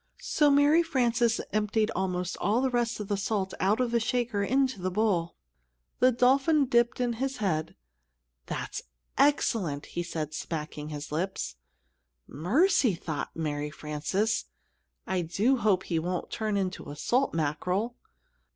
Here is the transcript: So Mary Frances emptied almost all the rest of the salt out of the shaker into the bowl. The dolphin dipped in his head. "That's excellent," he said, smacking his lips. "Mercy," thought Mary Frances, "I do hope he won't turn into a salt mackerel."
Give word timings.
So 0.17 0.49
Mary 0.49 0.81
Frances 0.81 1.39
emptied 1.53 1.91
almost 1.95 2.35
all 2.41 2.61
the 2.61 2.71
rest 2.71 2.99
of 2.99 3.07
the 3.07 3.17
salt 3.17 3.53
out 3.59 3.79
of 3.79 3.91
the 3.91 3.99
shaker 3.99 4.41
into 4.43 4.81
the 4.81 4.89
bowl. 4.89 5.35
The 5.99 6.11
dolphin 6.11 6.65
dipped 6.65 6.99
in 6.99 7.13
his 7.21 7.37
head. 7.37 7.75
"That's 8.47 8.81
excellent," 9.15 9.85
he 9.85 10.01
said, 10.01 10.33
smacking 10.33 10.89
his 10.89 11.11
lips. 11.11 11.55
"Mercy," 12.27 12.95
thought 12.95 13.35
Mary 13.35 13.69
Frances, 13.69 14.45
"I 15.05 15.21
do 15.21 15.57
hope 15.57 15.83
he 15.83 15.99
won't 15.99 16.31
turn 16.31 16.57
into 16.57 16.89
a 16.89 16.95
salt 16.95 17.35
mackerel." 17.35 17.95